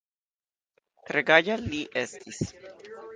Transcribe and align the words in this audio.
Tre 1.09 1.23
gaja 1.29 1.57
li 1.65 1.83
estis. 2.05 2.41